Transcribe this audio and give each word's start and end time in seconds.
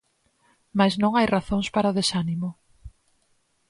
Mais 0.77 0.93
non 1.01 1.11
hai 1.15 1.27
razóns 1.35 1.67
para 1.75 1.91
o 1.91 1.95
desánimo. 1.99 2.49